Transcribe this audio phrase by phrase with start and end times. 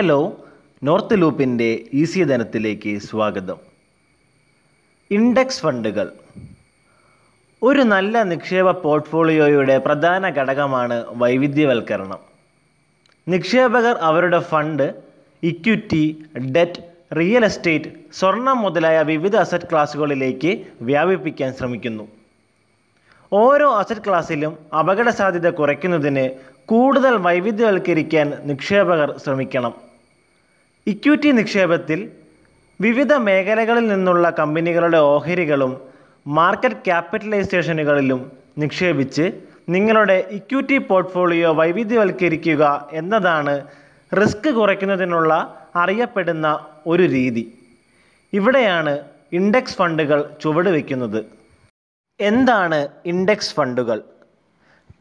[0.00, 0.38] Hello
[0.82, 3.56] north ലൂപ്പിന്റെ easy ധനത്തിലേക്ക് സ്വാഗതം.
[5.10, 6.12] ഇൻഡെക്സ് ഫണ്ടുകൾ.
[7.62, 12.18] ഒരു നല്ല നിക്ഷേപ പോർട്ട്ഫോളിയോയുടെ പ്രധാന ഘടകമാണ് വൈവിധ്യവൽക്കരണം.
[13.28, 14.94] നിക്ഷേപകർ അവരുടെ fund
[15.42, 16.24] equity
[16.56, 16.82] debt
[17.16, 22.08] real estate സ്വർണം മുതലായ വിവിധ അസറ്റ് ക്ലാസുകളിലേക്ക് വ്യാപിപ്പിക്കാൻ ശ്രമിക്കുന്നു.
[23.32, 26.30] ഓരോ അസറ്റ് ക്ലാസ്സിലും അപകട സാധ്യത കുറയ്ക്കുന്നതിന്
[26.66, 29.89] കൂടുതൽ വൈവിധ്യവൽക്കരിക്കാൻ നിക്ഷേപകർ ശ്രമിക്കണം.
[30.86, 32.10] ഇക്വിറ്റി നിക്ഷേപത്തിൽ
[32.80, 35.80] വിവിധ മേഖലകളിൽ നിന്നുള്ള കമ്പനികളുടെ ഓഹരികളും
[36.26, 39.32] മാർക്കറ്റ് ക്യാപിറ്റലൈസേഷനുകളിലും നിക്ഷേപിച്ച്
[39.68, 43.54] നിങ്ങളുടെ ഇക്വിറ്റി പോർട്ട്ഫോളിയോ വൈവിധ്യവൽക്കരിക്കുക എന്നതാണ്
[44.20, 45.32] റിസ്ക് കുറയ്ക്കുന്നതിനുള്ള
[45.76, 47.58] അറിയപ്പെടുന്ന ഒരു രീതി.
[48.32, 48.98] ഇവിടെയാണ്
[49.32, 51.24] ഇൻഡെക്സ് ഫണ്ടുകൾ ചുവടുവെക്കുന്നത്
[52.20, 54.02] എന്താണ് ഇൻഡെക്സ് ഫണ്ടുകൾ?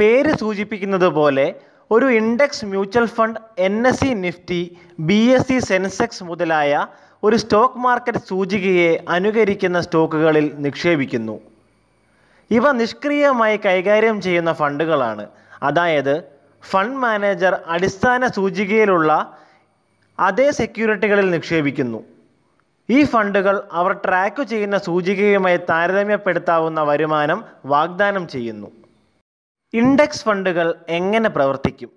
[0.00, 1.54] പേര് സൂചിപ്പിക്കുന്നത് പോലെ
[1.90, 6.86] ഒരു index mutual fund N S C Nifty B S C Sensex മുതലായ
[7.22, 11.40] ഒരു സ്റ്റോക്ക് മാർക്കറ്റ് സൂചികയെ അനുകരിക്കുന്ന സ്റ്റോക്കുകളിൽ നിക്ഷേപിക്കുന്നു.
[12.50, 15.26] ഇവ നിഷ്ക്രിയമായി കൈകാര്യം ചെയ്യുന്ന ഫണ്ടുകളാണ്.
[15.62, 16.24] അതായത്
[16.70, 19.36] ഫണ്ട് മാനേജർ അടിസ്ഥാന സൂചികയിലുള്ള
[20.20, 22.04] അതേ സെക്യൂരിറ്റികളിൽ നിക്ഷേപിക്കുന്നു.
[22.90, 28.70] ഈ ഫണ്ടുകൾ അവർ ട്രാക്ക് ചെയ്യുന്ന സൂചികയുമായി താരതമ്യപ്പെടുത്താവുന്ന വരുമാനം വാഗ്ദാനം ചെയ്യുന്നു.
[29.74, 31.90] ഇൻഡെക്സ് ഫണ്ടുകൾ എങ്ങനെ പ്രവർത്തിക്കും?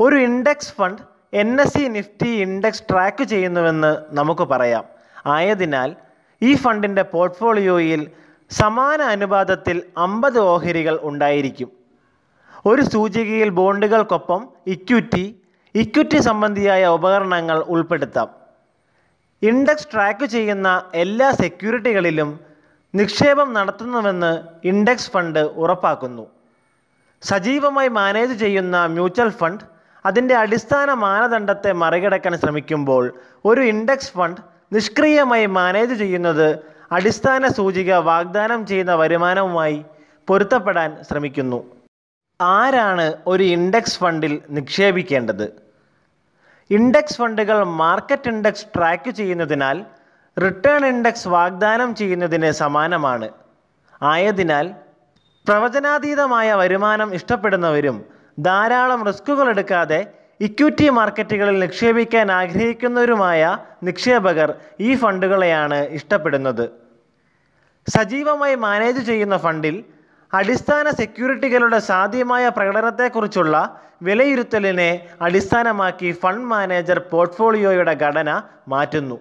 [0.00, 1.02] ഒരു index fund
[1.32, 4.84] N S C Nifty index track ചെയ്യുന്നുവെന്ന് നമുക്ക് പറയാം.
[5.26, 5.96] ആയതിനാൽ
[6.42, 8.10] ഈ ഫണ്ടിന്റെ പോർട്ട്ഫോളിയോയിൽ
[8.50, 11.70] സമാന അനുപാതത്തിൽ അമ്പത് ഓഹരികൾ ഉണ്ടായിരിക്കും.
[12.66, 15.42] ഒരു സൂചികയിൽ ബോണ്ടുകൾക്കൊപ്പം ഇക്വിറ്റി
[15.74, 18.28] ഇക്വിറ്റി സംബന്ധിയായ ഉപകരണങ്ങൾ ഉൾപ്പെടുത്താം.
[19.42, 22.40] ഇൻഡെക്സ് ട്രാക്ക് ചെയ്യുന്ന എല്ലാ സെക്യൂരിറ്റികളിലും
[22.94, 26.39] നിക്ഷേപം നടത്തുന്നുവെന്ന് ഇൻഡെക്സ് ഫണ്ട് ഉറപ്പാക്കുന്നു.
[27.22, 29.64] സജീവമായി മാനേജ് ചെയ്യുന്ന മ്യൂച്വൽ ഫണ്ട്
[30.06, 34.40] അതിന്റെ അടിസ്ഥാന മാനദണ്ഡത്തെ മറികടക്കാൻ ശ്രമിക്കുമ്പോൾ ഒരു ഇൻഡെക്സ് ഫണ്ട്
[34.72, 36.58] നിഷ്ക്രിയമായി മാനേജ് ചെയ്യുന്നത്
[36.92, 39.84] അടിസ്ഥാന സൂചിക വാഗ്ദാനം ചെയ്യുന്ന വരുമാനവുമായി
[40.28, 41.64] പൊരുത്തപ്പെടാൻ ശ്രമിക്കുന്നു.
[42.40, 45.52] ആരാണ് ഒരു ഇൻഡെക്സ് ഫണ്ടിൽ നിക്ഷേപിക്കേണ്ടത്?
[46.70, 49.84] ഇൻഡെക്സ് ഫണ്ടുകൾ മാർക്കറ്റ് ഇൻഡെക്സ് ട്രാക്ക് ചെയ്യുന്നതിനാൽ
[50.38, 53.30] റിട്ടേൺ ഇൻഡെക്സ് വാഗ്ദാനം ചെയ്യുന്നതിന് സമാനമാണ്.
[54.02, 54.74] ആയതിനാൽ
[55.46, 58.04] പ്രവചനാതീതമായ വരുമാനം ഇഷ്ടപ്പെടുന്നവരും
[58.38, 60.00] ധാരാളം റിസ്കുകൾ എടുക്കാതെ
[60.40, 66.64] ഇക്വിറ്റി മാർക്കറ്റുകളിൽ നിക്ഷേപിക്കാൻ ആഗ്രഹിക്കുന്നവരുമായ നിക്ഷേപകർ ഈ ഫണ്ടുകളെയാണ് ഇഷ്ടപ്പെടുന്നത്.
[67.86, 69.84] സജീവമായി മാനേജ് ചെയ്യുന്ന ഫണ്ടിൽ
[70.32, 73.56] അടിസ്ഥാന സെക്യൂരിറ്റികളുടെ സാധ്യമായ പ്രകടനത്തെക്കുറിച്ചുള്ള
[74.02, 74.90] വിലയിരുത്തലിനെ
[75.22, 79.16] അടിസ്ഥാനമാക്കി ഫണ്ട് മാനേജർ പോർട്ട്ഫോളിയോയുടെ ഘടന മാറ്റുന്നു.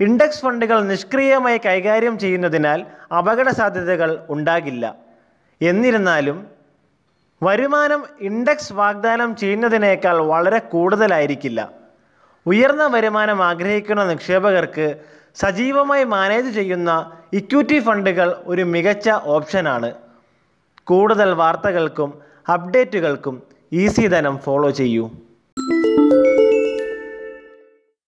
[0.00, 2.86] ഇൻഡെക്സ് ഫണ്ടുകൾ നിഷ്ക്രിയമായി കൈകാര്യം ചെയ്യുന്നതിനാൽ
[3.18, 4.94] അപകട സാധ്യതകൾ ഉണ്ടാകില്ല.
[5.62, 6.46] എന്നിരുന്നാലും
[7.42, 11.70] വരുമാനം ഇൻഡെക്സ് വാഗ്ദാനം ചെയ്യുന്നതിനേക്കാൾ വളരെ കൂടുതലായിരിക്കില്ല.
[12.46, 15.00] ഉയർന്ന വരുമാനം ആഗ്രഹിക്കുന്ന നിക്ഷേപകർക്ക്
[15.34, 19.94] സജീവമായി മാനേജ് ചെയ്യുന്ന ഇക്വിറ്റി ഫണ്ടുകൾ ഒരു മികച്ച ഓപ്ഷനാണ്.
[20.84, 22.20] കൂടുതൽ വാർത്തകൾക്കും
[22.52, 23.42] അപ്ഡേറ്റുകൾക്കും
[23.72, 25.10] ഈസി ധനം ഫോളോ ചെയ്യൂ.